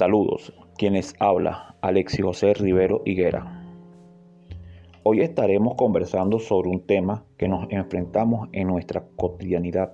[0.00, 3.62] Saludos, quienes habla Alexis José Rivero Higuera.
[5.02, 9.92] Hoy estaremos conversando sobre un tema que nos enfrentamos en nuestra cotidianidad,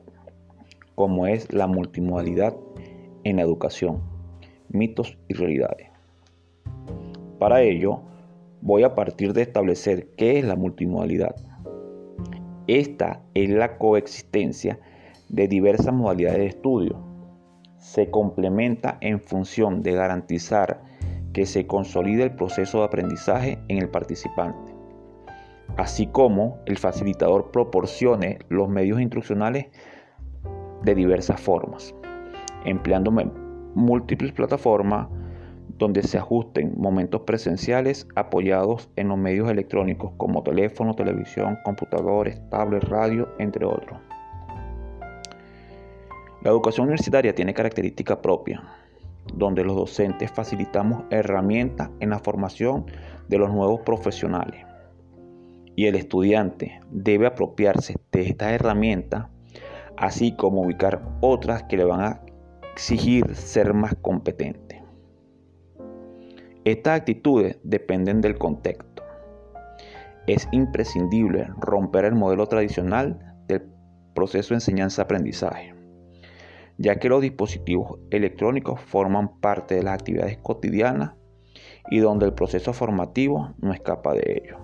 [0.95, 2.55] como es la multimodalidad
[3.25, 4.00] en la educación,
[4.69, 5.89] mitos y realidades.
[7.41, 7.98] Para ello,
[8.61, 11.34] voy a partir de establecer qué es la multimodalidad.
[12.68, 14.79] Esta es la coexistencia
[15.29, 17.06] de diversas modalidades de estudio
[17.86, 20.82] se complementa en función de garantizar
[21.32, 24.75] que se consolide el proceso de aprendizaje en el participante,
[25.76, 29.67] así como el facilitador proporcione los medios instruccionales
[30.82, 31.95] de diversas formas,
[32.64, 33.12] empleando
[33.77, 35.06] múltiples plataformas
[35.78, 42.89] donde se ajusten momentos presenciales apoyados en los medios electrónicos como teléfono, televisión, computadores, tablets,
[42.89, 44.00] radio, entre otros.
[46.42, 48.62] La educación universitaria tiene característica propia,
[49.34, 52.87] donde los docentes facilitamos herramientas en la formación
[53.29, 54.64] de los nuevos profesionales.
[55.75, 59.27] Y el estudiante debe apropiarse de estas herramientas,
[59.97, 62.20] así como ubicar otras que le van a
[62.73, 64.84] exigir ser más competente.
[66.64, 69.03] Estas actitudes dependen del contexto.
[70.27, 73.64] Es imprescindible romper el modelo tradicional del
[74.14, 75.76] proceso de enseñanza-aprendizaje
[76.79, 81.15] ya que los dispositivos electrónicos forman parte de las actividades cotidianas
[81.91, 84.59] y donde el proceso formativo no escapa de ello.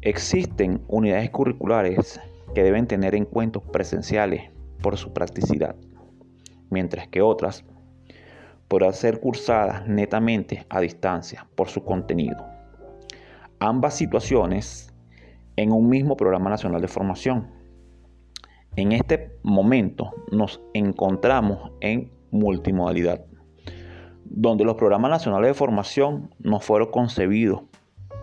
[0.00, 2.20] Existen unidades curriculares
[2.54, 5.74] que deben tener encuentros presenciales por su practicidad,
[6.70, 7.64] mientras que otras
[8.68, 12.46] podrán ser cursadas netamente a distancia por su contenido.
[13.58, 14.94] Ambas situaciones
[15.56, 17.57] en un mismo programa nacional de formación
[18.76, 23.24] en este momento nos encontramos en multimodalidad,
[24.24, 27.62] donde los programas nacionales de formación no fueron concebidos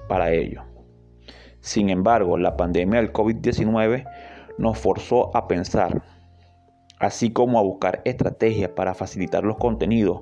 [0.07, 0.63] para ello.
[1.59, 4.05] Sin embargo, la pandemia del COVID-19
[4.57, 6.03] nos forzó a pensar,
[6.99, 10.21] así como a buscar estrategias para facilitar los contenidos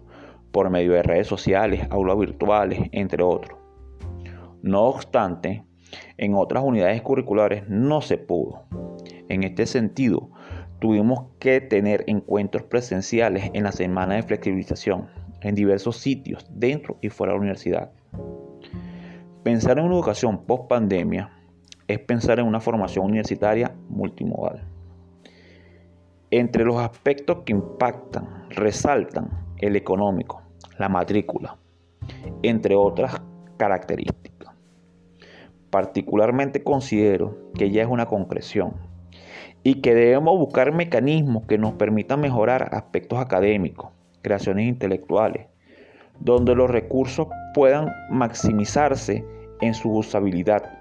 [0.51, 3.59] por medio de redes sociales, aulas virtuales, entre otros.
[4.62, 5.66] No obstante,
[6.17, 8.63] en otras unidades curriculares no se pudo
[9.29, 10.29] en este sentido,
[10.79, 15.07] tuvimos que tener encuentros presenciales en la semana de flexibilización
[15.41, 17.91] en diversos sitios dentro y fuera de la universidad.
[19.44, 21.31] Pensar en una educación post pandemia
[21.88, 24.66] es pensar en una formación universitaria multimodal.
[26.31, 30.41] Entre los aspectos que impactan, resaltan el económico,
[30.79, 31.57] la matrícula,
[32.41, 33.22] entre otras
[33.57, 34.56] características.
[35.69, 38.93] Particularmente considero que ya es una concreción
[39.63, 43.91] y que debemos buscar mecanismos que nos permitan mejorar aspectos académicos,
[44.22, 45.47] creaciones intelectuales,
[46.19, 49.25] donde los recursos puedan maximizarse
[49.62, 50.78] en su usabilidad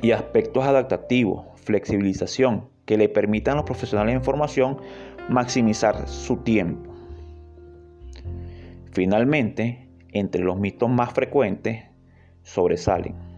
[0.00, 4.78] y aspectos adaptativos, flexibilización, que le permitan a los profesionales en formación
[5.28, 6.92] maximizar su tiempo.
[8.92, 11.84] Finalmente, entre los mitos más frecuentes
[12.42, 13.31] sobresalen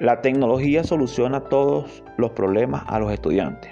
[0.00, 3.70] la tecnología soluciona todos los problemas a los estudiantes.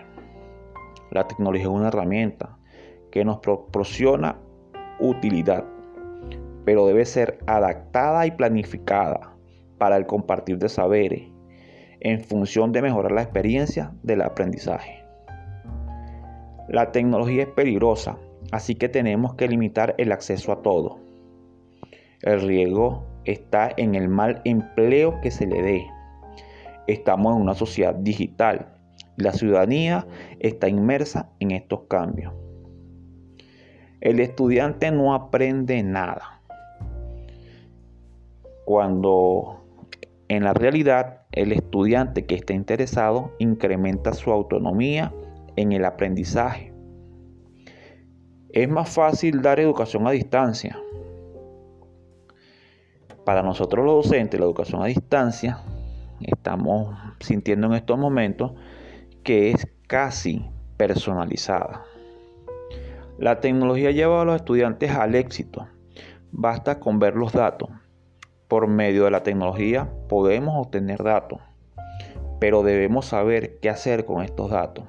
[1.10, 2.58] La tecnología es una herramienta
[3.10, 4.38] que nos proporciona
[5.00, 5.64] utilidad,
[6.64, 9.34] pero debe ser adaptada y planificada
[9.78, 11.28] para el compartir de saberes
[11.98, 15.04] en función de mejorar la experiencia del aprendizaje.
[16.68, 18.16] La tecnología es peligrosa,
[18.52, 21.00] así que tenemos que limitar el acceso a todo.
[22.20, 25.86] El riesgo está en el mal empleo que se le dé
[26.86, 28.72] Estamos en una sociedad digital
[29.16, 30.06] la ciudadanía
[30.40, 32.32] está inmersa en estos cambios.
[34.00, 36.40] El estudiante no aprende nada.
[38.64, 39.64] Cuando
[40.28, 45.12] en la realidad el estudiante que está interesado incrementa su autonomía
[45.56, 46.72] en el aprendizaje.
[48.50, 50.78] Es más fácil dar educación a distancia.
[53.24, 55.62] Para nosotros los docentes, la educación a distancia
[56.26, 58.52] estamos sintiendo en estos momentos
[59.22, 60.44] que es casi
[60.76, 61.84] personalizada.
[63.18, 65.68] La tecnología lleva a los estudiantes al éxito.
[66.32, 67.68] Basta con ver los datos.
[68.48, 71.40] Por medio de la tecnología podemos obtener datos,
[72.40, 74.84] pero debemos saber qué hacer con estos datos.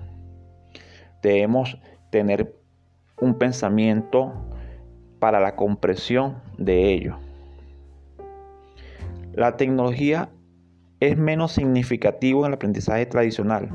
[1.21, 1.77] Debemos
[2.09, 2.56] tener
[3.21, 4.33] un pensamiento
[5.19, 7.15] para la compresión de ellos.
[9.33, 10.29] La tecnología
[11.07, 13.69] es menos significativo en el aprendizaje tradicional.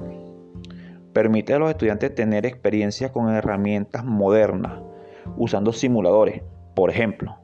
[1.12, 4.80] Permite a los estudiantes tener experiencia con herramientas modernas,
[5.36, 6.42] usando simuladores,
[6.74, 7.36] por ejemplo,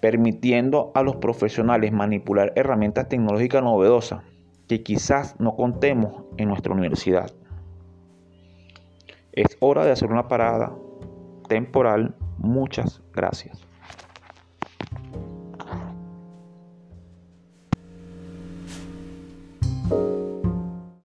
[0.00, 4.22] permitiendo a los profesionales manipular herramientas tecnológicas novedosas
[4.68, 7.32] que quizás no contemos en nuestra universidad.
[9.32, 10.72] Es hora de hacer una parada
[11.48, 12.14] temporal.
[12.38, 13.73] Muchas gracias.